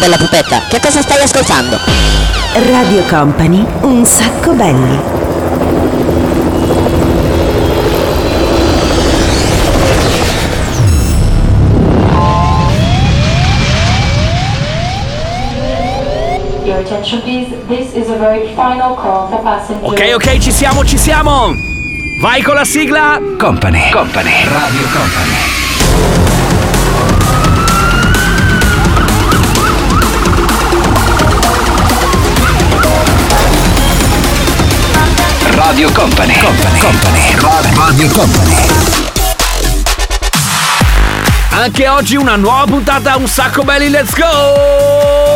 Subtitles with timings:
[0.00, 1.78] bella pupetta, che cosa stai ascoltando?
[2.54, 4.98] Radio Company, un sacco belli.
[19.82, 21.54] Ok, ok, ci siamo, ci siamo!
[22.20, 23.20] Vai con la sigla!
[23.38, 23.90] Company.
[23.90, 24.44] Company.
[24.44, 25.59] Radio Company.
[35.70, 36.34] Radio Company.
[36.36, 36.80] Company.
[36.80, 37.36] Company.
[37.76, 38.56] Radio Company.
[41.50, 45.28] Anche oggi una nuova puntata, un sacco belli, let's go!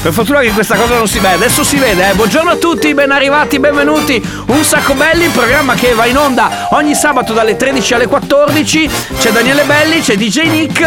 [0.00, 2.14] Per fortuna che questa cosa non si vede, adesso si vede, eh.
[2.14, 4.24] Buongiorno a tutti, ben arrivati, benvenuti.
[4.46, 8.90] Un sacco belli, programma che va in onda ogni sabato dalle 13 alle 14.
[9.18, 10.80] C'è Daniele Belli, c'è DJ Nick,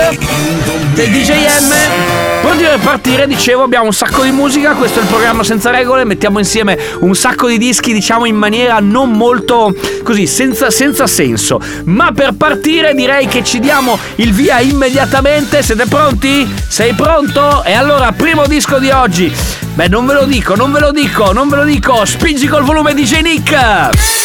[0.93, 2.41] c'è DJ M.
[2.41, 6.03] Pronti per partire, dicevo, abbiamo un sacco di musica, questo è il programma senza regole,
[6.03, 11.59] mettiamo insieme un sacco di dischi, diciamo in maniera non molto così, senza, senza senso.
[11.85, 15.63] Ma per partire direi che ci diamo il via immediatamente.
[15.63, 16.47] Siete pronti?
[16.67, 17.63] Sei pronto?
[17.63, 19.33] E allora, primo disco di oggi.
[19.73, 22.05] Beh, non ve lo dico, non ve lo dico, non ve lo dico.
[22.05, 24.24] Spingi col volume DJ Nick.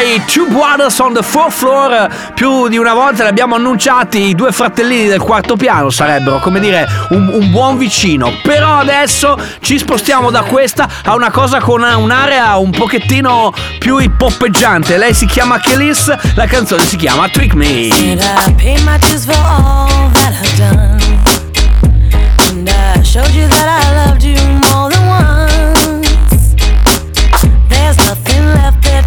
[0.00, 2.08] E Two Brothers on the Fourth Floor.
[2.34, 6.60] Più di una volta li abbiamo annunciati, i due fratellini del quarto piano sarebbero, come
[6.60, 8.32] dire, un, un buon vicino.
[8.42, 14.96] Però adesso ci spostiamo da questa a una cosa con un'area un pochettino più hippoppeggiante.
[14.98, 17.88] Lei si chiama Kelis, la canzone si chiama Trick Me.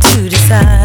[0.02, 0.81] To decide.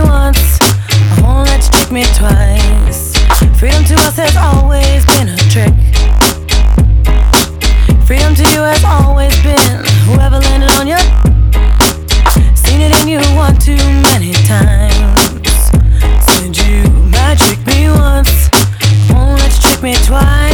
[0.00, 3.16] Me once, I won't let you trick me twice.
[3.58, 5.74] Freedom to us has always been a trick.
[8.06, 11.00] Freedom to you has always been whoever landed on you.
[12.54, 13.76] Seen it in you one too
[14.10, 15.70] many times.
[16.24, 18.50] Said you might trick me once,
[19.10, 20.49] won't let you trick me twice.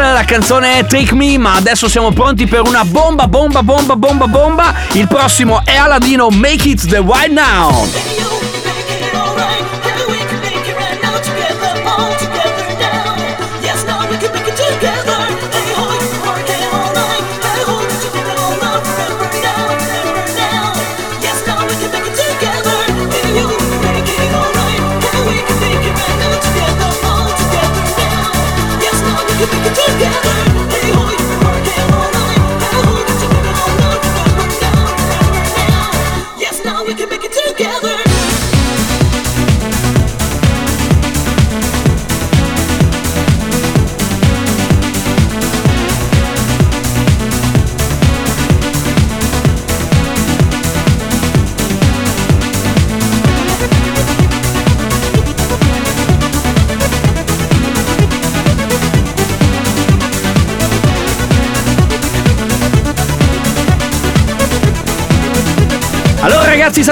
[0.00, 4.74] La canzone Take Me, ma adesso siamo pronti per una bomba, bomba, bomba, bomba, bomba.
[4.92, 8.19] Il prossimo è Aladino, Make It The Right Now.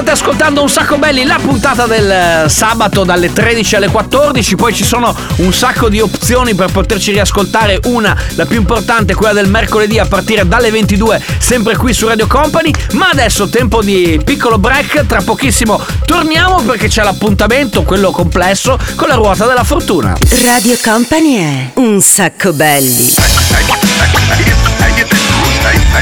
[0.08, 4.72] State ascoltando un sacco belli la puntata del eh, sabato dalle 13 alle 14, poi
[4.72, 9.48] ci sono un sacco di opzioni per poterci riascoltare, una, la più importante, quella del
[9.48, 14.58] mercoledì a partire dalle 22, sempre qui su Radio Company, ma adesso tempo di piccolo
[14.58, 20.16] break, tra pochissimo torniamo perché c'è l'appuntamento, quello complesso, con la ruota della fortuna.
[20.44, 23.14] Radio Company è un sacco belli.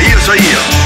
[0.09, 0.86] Io so io,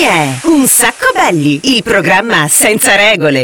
[0.00, 3.42] È un sacco belli, il programma senza regole.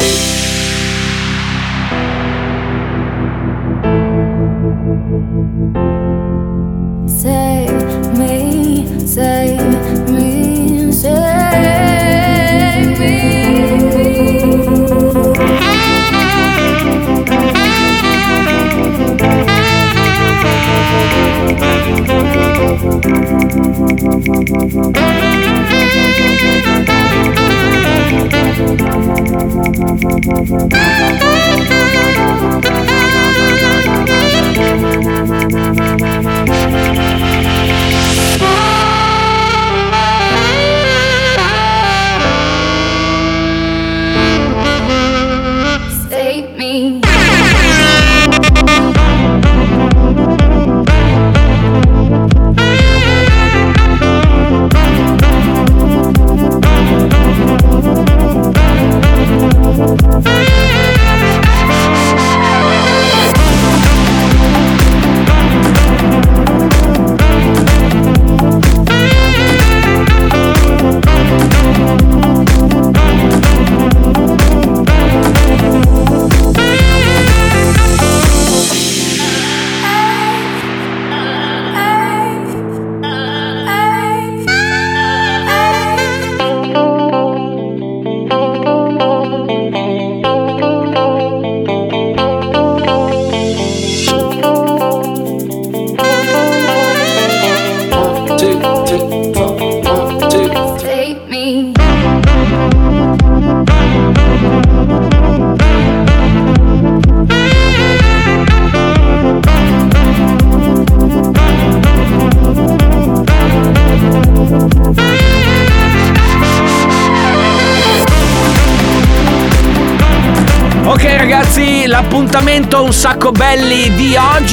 [7.06, 7.72] Save
[8.16, 9.62] me, save
[10.08, 11.24] me, save
[25.12, 25.23] me.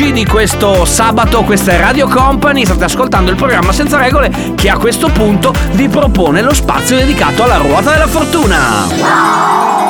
[0.02, 4.70] Oggi, di questo sabato, questa è Radio Company, state ascoltando il programma Senza Regole che
[4.70, 9.81] a questo punto vi propone lo spazio dedicato alla ruota della fortuna.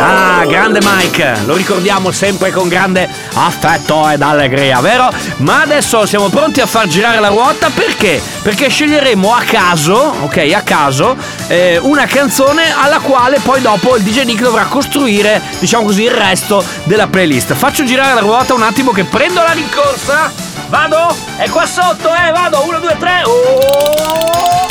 [0.00, 5.10] Ah, grande Mike, lo ricordiamo sempre con grande affetto ed allegria, vero?
[5.38, 8.22] Ma adesso siamo pronti a far girare la ruota perché?
[8.42, 11.16] Perché sceglieremo a caso, ok, a caso,
[11.48, 16.12] eh, una canzone alla quale poi dopo il DJ Nick dovrà costruire, diciamo così, il
[16.12, 17.54] resto della playlist.
[17.54, 20.30] Faccio girare la ruota un attimo che prendo la rincorsa.
[20.68, 21.16] Vado?
[21.36, 23.22] È qua sotto, eh, vado, uno, due, tre.
[23.24, 24.66] Oh!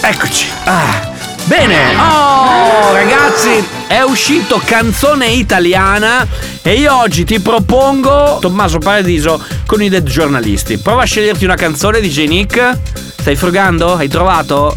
[0.00, 0.48] Eccoci.
[0.64, 1.09] Ah.
[1.50, 1.96] Bene.
[1.96, 6.24] Oh, ragazzi, è uscito canzone italiana
[6.62, 10.78] e io oggi ti propongo Tommaso Paradiso con i Dead Giornalisti.
[10.78, 12.78] Prova a sceglierti una canzone DJ Nick.
[13.18, 13.96] Stai frugando?
[13.96, 14.76] Hai trovato?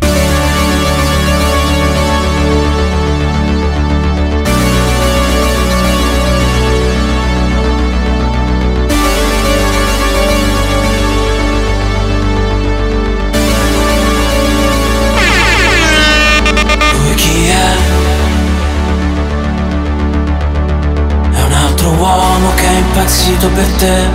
[23.43, 24.07] Impazzito per te,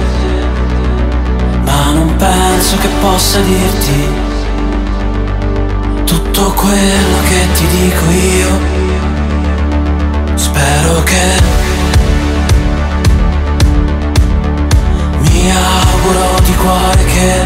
[1.64, 4.08] ma non penso che possa dirti
[6.04, 8.76] tutto quello che ti dico io.
[10.34, 11.40] Spero che
[15.20, 17.44] mi auguro di cuore che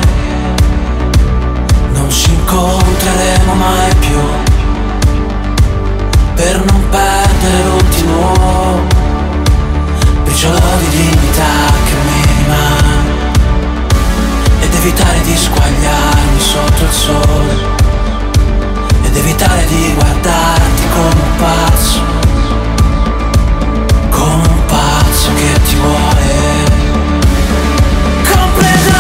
[1.94, 4.18] non ci incontreremo mai più
[6.34, 8.91] per non perdere l'ultimo
[10.32, 11.44] briciolo di dignità
[11.84, 13.30] che mi rimane
[14.60, 17.56] ed evitare di squagliarmi sotto il sole.
[19.02, 22.00] Ed evitare di guardarti come un pazzo.
[24.08, 26.64] Come un pazzo che ti vuole.
[28.32, 28.91] Comprendere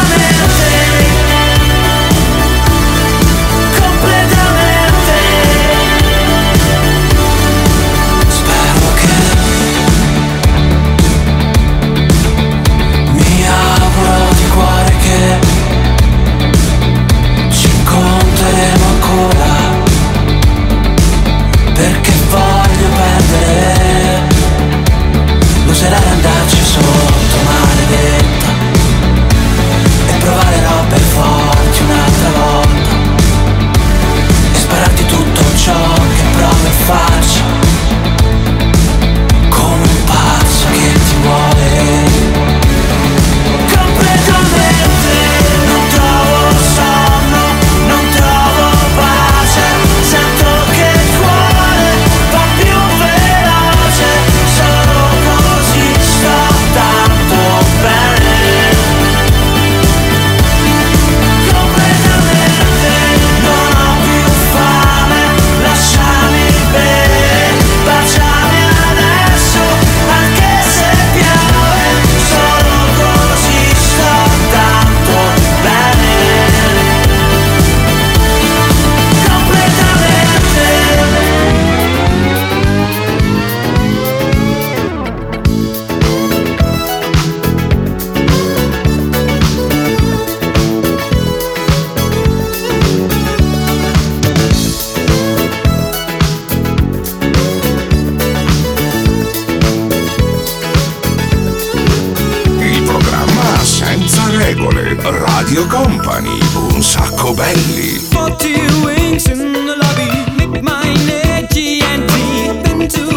[106.12, 106.38] Company,
[106.74, 107.98] un sacco belli.
[108.10, 108.52] Forty
[108.84, 113.08] wings in the lobby, make my energy and deep into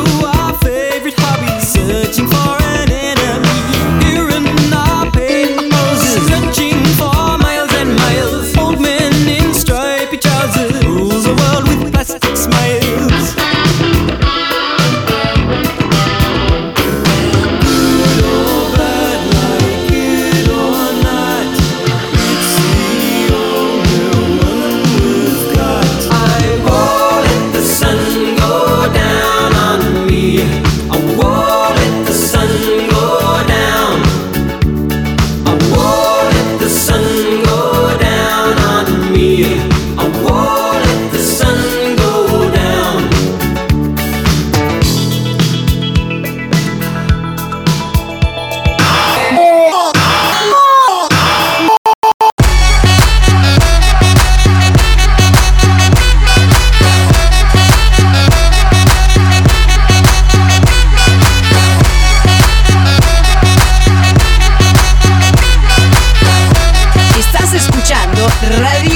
[68.62, 68.95] Radio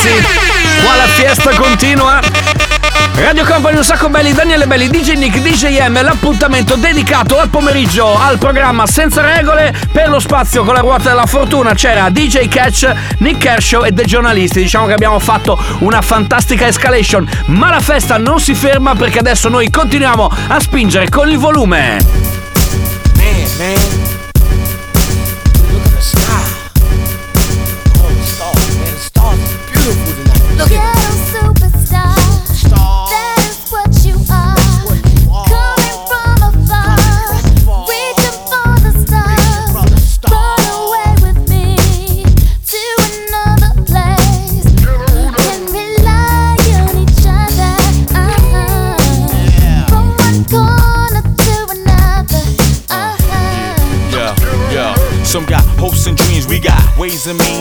[0.00, 0.82] ragazzi.
[0.82, 2.20] Qua la fiesta continua.
[3.16, 8.18] Radio Company un sacco belli, Daniele Belli, DJ Nick, DJ M, l'appuntamento dedicato al pomeriggio
[8.18, 12.90] al programma Senza Regole per lo spazio con la ruota della fortuna c'era DJ Catch,
[13.18, 14.62] Nick Kershaw e dei giornalisti.
[14.62, 19.48] Diciamo che abbiamo fatto una fantastica escalation, ma la festa non si ferma perché adesso
[19.48, 21.98] noi continuiamo a spingere con il volume.
[23.16, 23.89] Man, man.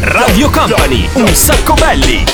[0.00, 2.24] Radio Company, un sacco belli.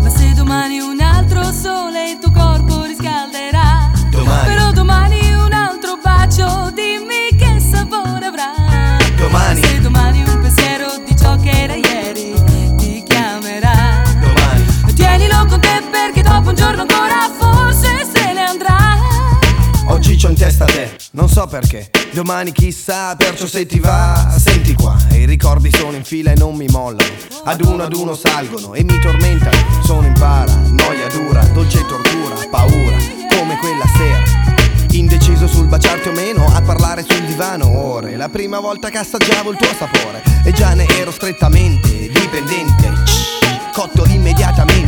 [0.00, 4.48] Ma se domani un altro sole il tuo corpo riscalderà Domani.
[4.48, 9.60] Però domani un altro bacio Dimmi che sapore avrà Domani.
[9.62, 12.32] Se domani un pensiero di ciò che era ieri
[12.78, 14.64] Ti chiamerà Domani.
[14.94, 18.96] Tienilo con te perché dopo un giorno ancora Forse se ne andrà
[19.88, 21.90] Oggi c'ho in testa te, non so perché.
[22.12, 24.96] Domani chissà, perciò se ti va, senti qua.
[25.10, 27.12] I ricordi sono in fila e non mi mollano.
[27.44, 29.82] Ad uno ad uno salgono e mi tormentano.
[29.82, 32.96] Sono in para, noia dura, dolce tortura, paura,
[33.34, 34.56] come quella sera.
[34.92, 39.50] Indeciso sul baciarti o meno, a parlare sul divano ore La prima volta che assaggiavo
[39.50, 42.94] il tuo sapore E già ne ero strettamente dipendente
[43.74, 44.87] Cotto immediatamente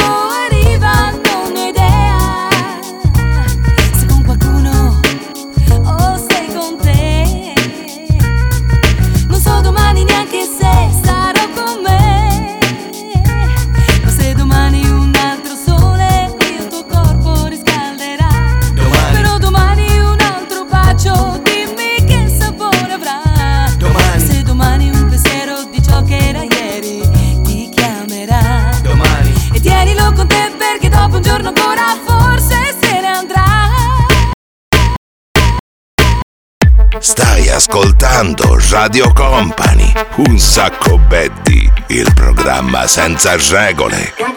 [37.71, 39.93] ascoltando Radio Company,
[40.27, 44.13] un sacco Betty, il programma senza regole.
[44.17, 44.35] Got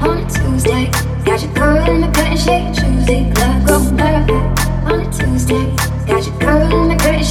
[0.00, 0.88] on Tuesday.
[1.24, 2.72] Got your girl in the curtain shake
[4.86, 5.74] on Tuesday.
[6.06, 7.24] Got your girl in the curtain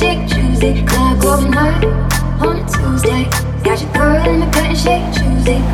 [2.42, 3.30] on Tuesday.
[3.64, 5.73] Got your girl in the curtain shake Tuesday.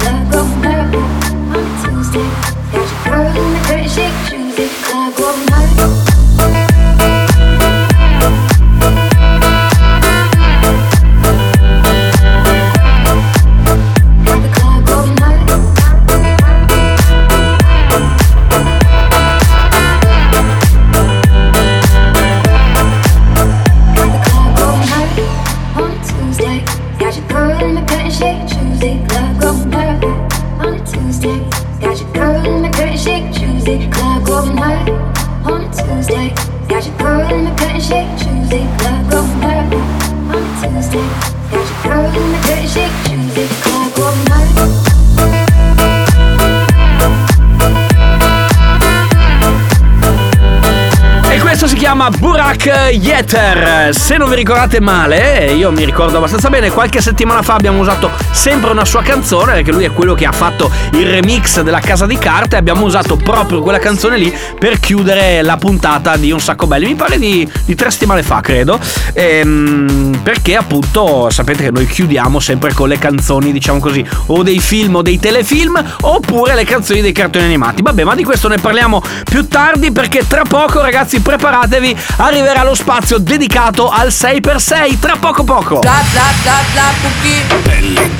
[52.59, 53.95] Chiama Burak Yeter.
[53.95, 58.11] Se non vi ricordate male, io mi ricordo abbastanza bene, qualche settimana fa abbiamo usato
[58.31, 62.05] sempre una sua canzone, perché lui è quello che ha fatto il remix della Casa
[62.05, 66.39] di Carta e abbiamo usato proprio quella canzone lì per chiudere la puntata di Un
[66.39, 66.87] Sacco Belli.
[66.87, 68.79] Mi pare di, di tre settimane fa, credo.
[69.13, 74.59] Ehm, perché appunto sapete che noi chiudiamo sempre con le canzoni, diciamo così, o dei
[74.59, 77.81] film o dei telefilm, oppure le canzoni dei cartoni animati.
[77.81, 82.75] Vabbè, ma di questo ne parliamo più tardi perché tra poco, ragazzi, preparatevi, arriverà lo
[82.75, 84.99] spazio dedicato al 6x6.
[84.99, 85.79] Tra poco poco.
[85.79, 87.45] Clap, clap, clap, clap, Cookie.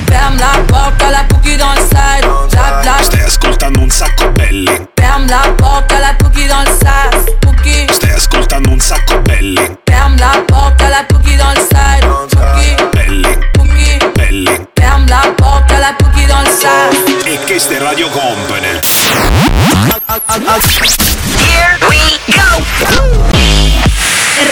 [0.06, 2.28] Ferme la porte à la Cookie dans le side.
[3.02, 4.88] Stai ascoltando un sacco belli.
[4.94, 7.38] Ferme la porte à la Cookie dans le side.
[7.44, 7.86] Cookie.
[7.92, 9.78] Stai ascoltando un sacco belli.
[9.86, 12.04] Ferme la porte à la Cookie dans le side.
[12.36, 12.76] Cookie.
[12.92, 13.36] Belli,
[14.14, 14.68] belli.
[15.08, 17.24] La porte à la Cookie dans le side.
[17.24, 18.78] E questa è Radio Company.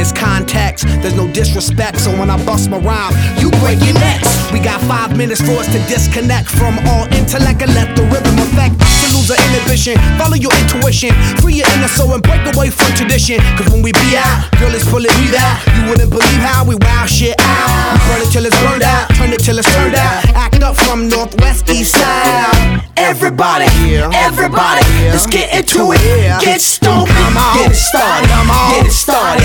[0.00, 4.32] this context, there's no disrespect, so when I bust my rhyme, you break your necks.
[4.50, 8.32] We got five minutes for us to disconnect from all intellect and let the rhythm
[8.40, 8.80] affect.
[8.80, 11.12] To lose the inhibition, follow your intuition,
[11.44, 13.44] free your inner soul and break away from tradition.
[13.60, 15.60] Cause when we be out, girl, it's pulling me out.
[15.76, 17.68] You wouldn't believe how we wow shit out.
[17.92, 20.24] We burn it till it's burned out, turn it till it's turned out.
[20.32, 22.88] Act up from northwest, east side.
[22.96, 23.68] Everybody,
[24.12, 26.00] everybody, let's get into it.
[26.40, 29.39] Get stoned, get it started, get it started.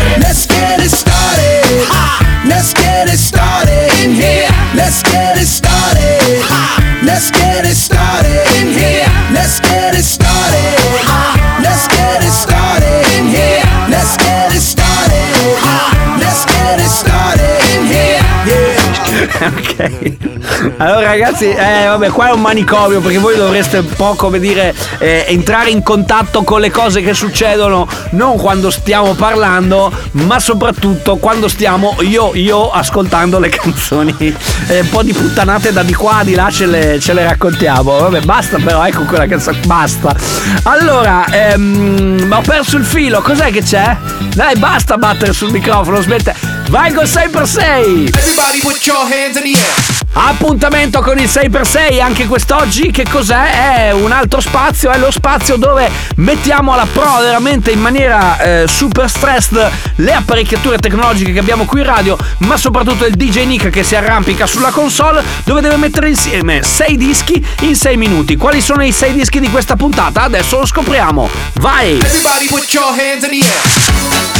[0.00, 0.49] Let's
[19.46, 20.12] ok.
[20.76, 24.74] Allora ragazzi, eh, vabbè, qua è un manicomio perché voi dovreste un po' come dire
[24.98, 31.16] eh, entrare in contatto con le cose che succedono non quando stiamo parlando, ma soprattutto
[31.16, 34.14] quando stiamo io, io ascoltando le canzoni.
[34.68, 37.98] Eh, un po' di puttanate da di qua, di là ce le, ce le raccontiamo.
[37.98, 40.14] Vabbè, basta però, ecco quella canzone, basta.
[40.64, 43.96] Allora, ehm, ho perso il filo, cos'è che c'è?
[44.34, 46.59] Dai, basta battere sul microfono, smette.
[46.70, 48.12] Vai col 6x6!
[50.12, 52.92] Appuntamento con il 6x6 anche quest'oggi.
[52.92, 53.88] Che cos'è?
[53.88, 58.68] È un altro spazio, è lo spazio dove mettiamo alla pro veramente in maniera eh,
[58.68, 63.70] super stressed le apparecchiature tecnologiche che abbiamo qui in radio, ma soprattutto il DJ Nick
[63.70, 68.36] che si arrampica sulla console dove deve mettere insieme 6 dischi in 6 minuti.
[68.36, 70.22] Quali sono i 6 dischi di questa puntata?
[70.22, 71.28] Adesso lo scopriamo.
[71.54, 71.98] Vai!
[71.98, 74.39] Everybody put your hands in the air.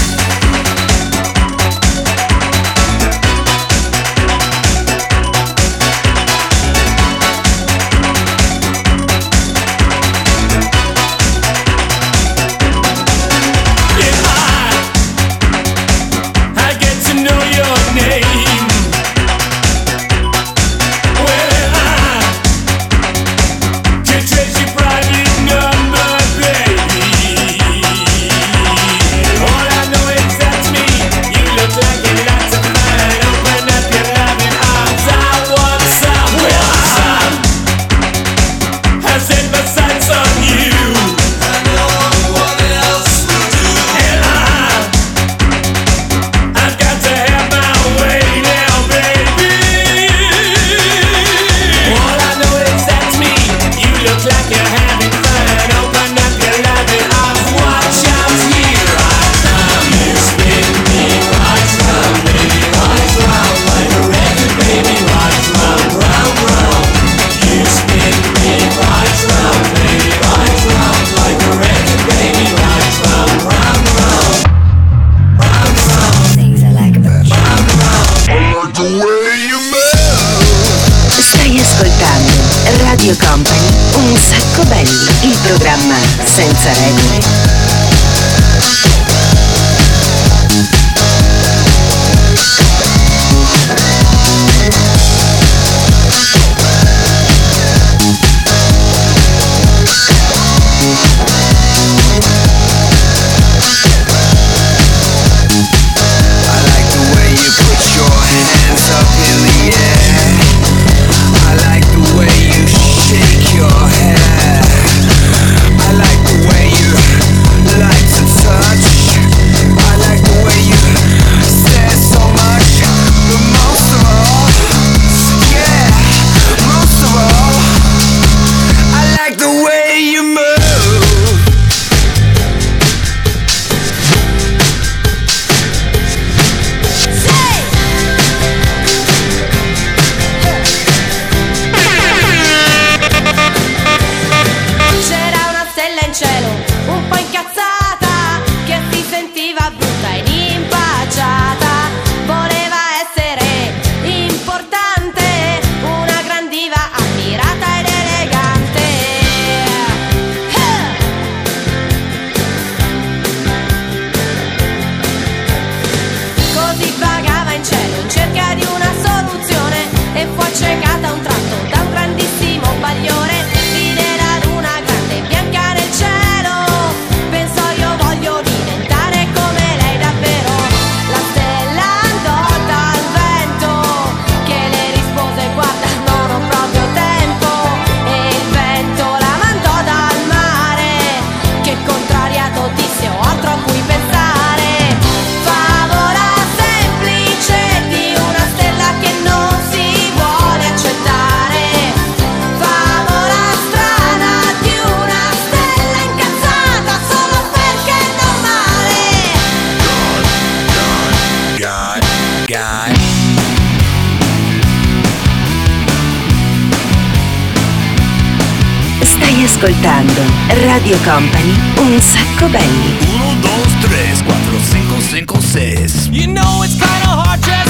[219.44, 220.22] Ascoltando
[220.64, 222.96] Radio Company, un sacco belli.
[223.07, 223.50] 1, 2,
[223.81, 226.09] 3, 4, 5, 5, 6.
[226.11, 227.70] You know it's kinda hard just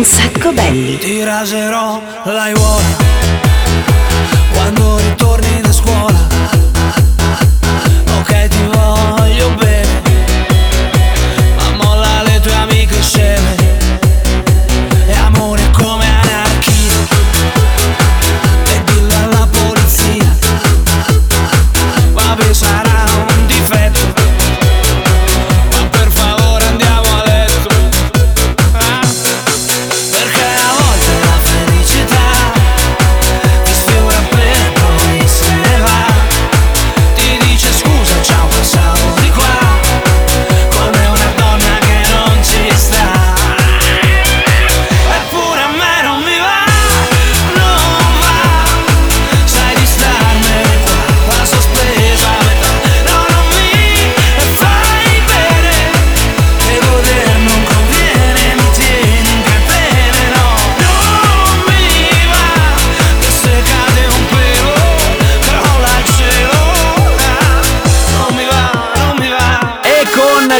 [0.00, 0.96] Un sacco belli.
[0.96, 2.79] Ti raserò quando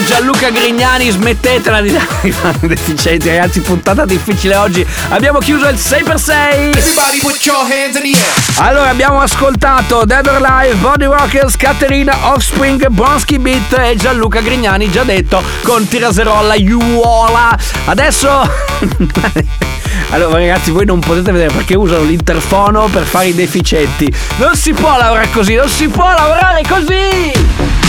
[0.07, 4.87] Gianluca Grignani smettetela di dare deficienti ragazzi puntata difficile oggi.
[5.09, 6.33] Abbiamo chiuso il 6x6
[6.77, 8.69] Everybody put your hands in the air.
[8.69, 14.91] allora abbiamo ascoltato Dead or Alive, Body Rockers, Caterina, Offspring, Bronski Beat e Gianluca Grignani
[14.91, 18.29] già detto con Tiraserolla, Iuola adesso
[20.11, 24.13] Allora ragazzi voi non potete vedere perché usano l'interfono per fare i deficienti.
[24.39, 27.80] Non si può lavorare così, non si può lavorare così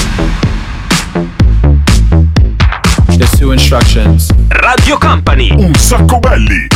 [3.52, 4.32] There's instructions.
[4.64, 5.52] Radio Company.
[5.52, 6.68] Un sacco belli.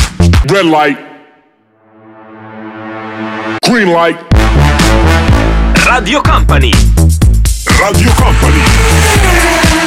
[0.49, 0.97] Red light.
[3.61, 4.19] Green light.
[5.87, 6.73] Radio Company.
[7.79, 8.61] Radio Company.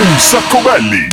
[0.00, 1.08] Un sacco belli.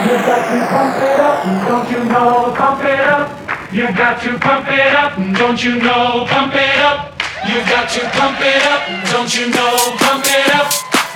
[0.00, 3.28] You got to pump it up, Don't you know, pump it up.
[3.70, 5.12] You got to pump it up.
[5.36, 7.12] Don't you know, pump it up.
[7.46, 9.12] You got to pump it up.
[9.12, 10.87] Don't you know, pump it up.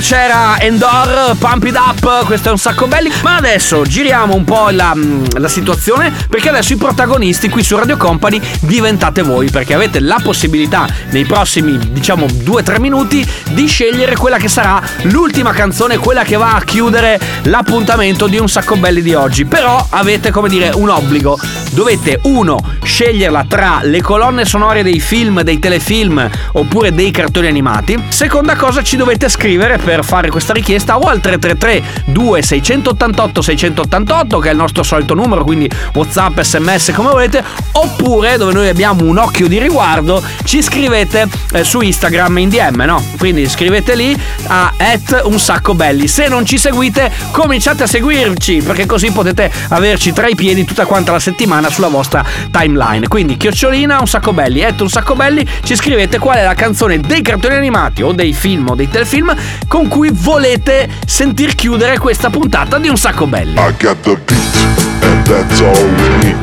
[0.00, 3.10] C'era Endor, Pump It Up, questo è un sacco belli.
[3.22, 7.76] Ma adesso giriamo un po' la, mm, la situazione perché adesso i protagonisti qui su
[7.76, 14.16] Radio Company diventate voi perché avete la possibilità nei prossimi diciamo 2-3 minuti di scegliere
[14.16, 19.00] quella che sarà l'ultima canzone, quella che va a chiudere l'appuntamento di un sacco belli
[19.00, 19.46] di oggi.
[19.46, 21.38] Però avete come dire un obbligo.
[21.70, 28.02] Dovete uno sceglierla tra le colonne sonore dei film, dei telefilm oppure dei cartoni animati.
[28.08, 34.48] Seconda cosa ci dovete scrivere per fare questa richiesta o al 333 2688 688 che
[34.48, 39.16] è il nostro solito numero, quindi WhatsApp, SMS come volete, oppure dove noi abbiamo un
[39.16, 43.00] occhio di riguardo, ci scrivete eh, su Instagram in DM, no?
[43.16, 44.72] Quindi scrivete lì a
[45.22, 46.08] un sacco belli.
[46.08, 50.84] Se non ci seguite, cominciate a seguirci perché così potete averci tra i piedi tutta
[50.84, 53.06] quanta la settimana sulla vostra timeline.
[53.06, 56.98] Quindi chiocciolina un sacco belli, at un sacco belli, ci scrivete qual è la canzone
[56.98, 59.32] dei cartoni animati o dei film o dei telefilm
[59.76, 63.58] con cui volete sentir chiudere questa puntata di un sacco belli.
[63.58, 64.56] I got the beat,
[65.02, 66.34] and that's all we need.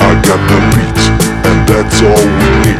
[0.00, 0.98] I got the beat,
[1.44, 2.78] and that's all we need.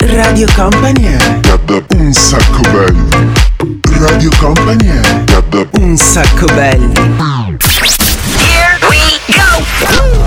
[0.00, 3.34] Radio Company Got the un sacco belli.
[4.00, 6.94] Radio Company Got the un sacco belli.
[8.34, 10.25] Here we go!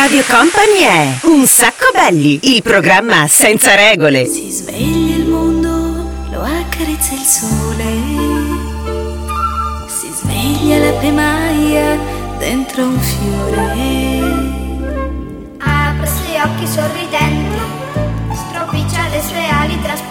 [0.00, 4.26] Radio Company è Un sacco belli, il programma senza regole.
[4.26, 7.84] Si sveglia il mondo, lo accarezza il sole.
[9.88, 11.98] Si sveglia la primaia
[12.38, 14.20] dentro un fiore.
[15.58, 17.58] Apre gli occhi sorridenti,
[18.34, 20.07] stropiccia le sue ali trasparenti.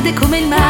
[0.00, 0.69] Verde come il mare,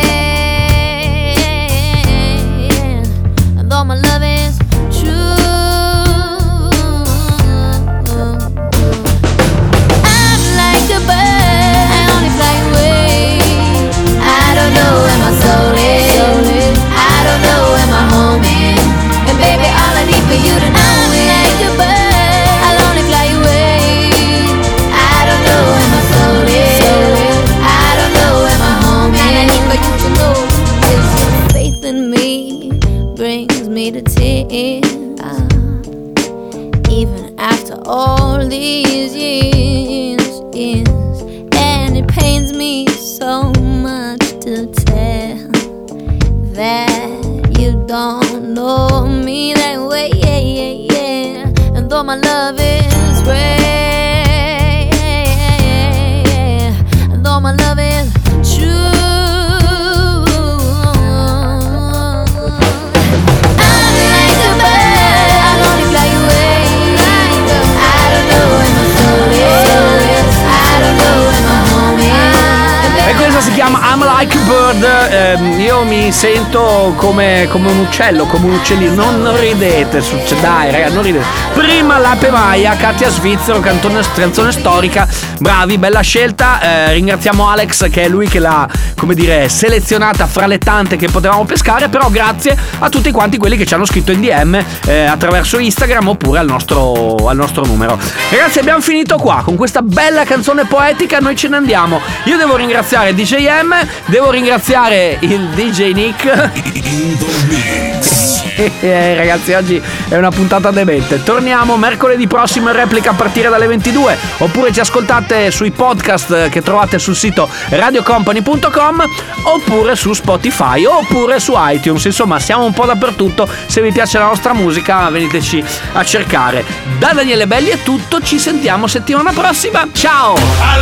[77.11, 77.60] come, come
[77.91, 79.11] uccello, come un uccellino.
[79.11, 81.25] Non, ridete, succe- dai raga, non ridete.
[81.53, 85.05] Prima l'ape Maia, Katia Svizzero, cantone, canzone storica.
[85.39, 86.61] Bravi, bella scelta.
[86.61, 88.65] Eh, ringraziamo Alex che è lui che l'ha,
[88.95, 91.89] come dire, selezionata fra le tante che potevamo pescare.
[91.89, 96.07] Però grazie a tutti quanti quelli che ci hanno scritto in DM eh, attraverso Instagram
[96.07, 97.99] oppure al nostro, al nostro numero.
[98.29, 101.19] Ragazzi, abbiamo finito qua con questa bella canzone poetica.
[101.19, 101.99] Noi ce ne andiamo.
[102.23, 103.75] Io devo ringraziare DJ M,
[104.05, 107.79] devo ringraziare il DJ Nick.
[108.81, 111.23] Eh, ragazzi, oggi è una puntata demente.
[111.23, 114.17] Torniamo mercoledì prossimo in replica a partire dalle 22.
[114.39, 119.03] Oppure ci ascoltate sui podcast che trovate sul sito radiocompany.com
[119.43, 122.05] oppure su Spotify oppure su iTunes.
[122.05, 123.47] Insomma, siamo un po' dappertutto.
[123.65, 125.63] Se vi piace la nostra musica, veniteci
[125.93, 126.63] a cercare.
[126.97, 128.21] Da Daniele Belli è tutto.
[128.21, 129.87] Ci sentiamo settimana prossima.
[129.91, 130.35] Ciao!
[130.35, 130.77] I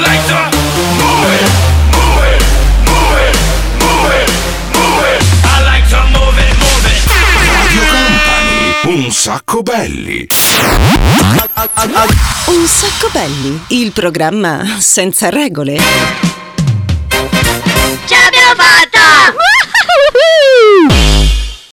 [0.00, 0.49] like
[9.22, 10.26] sacco belli.
[12.46, 15.76] Un sacco belli, il programma senza regole.
[18.06, 19.34] Ce l'abbiamo fatta!